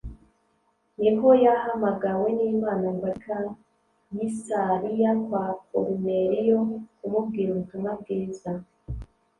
niho 0.99 1.29
yahamagawe 1.43 2.27
n’Imana 2.37 2.87
ngo 2.95 3.05
ajye 3.11 3.33
i 3.49 3.53
Kayisariya 4.15 5.11
kwa 5.25 5.43
Koruneliyo 5.67 6.59
kumubwira 6.97 7.49
ubutumwa 7.51 7.91
bwiza. 7.99 8.51